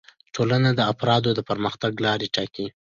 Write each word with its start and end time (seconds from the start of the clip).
ټولنه 0.35 0.69
د 0.75 0.79
افرادو 0.91 1.29
د 1.37 1.39
پرمختګ 1.49 1.91
لارې 2.05 2.27
ټاکي 2.35 2.67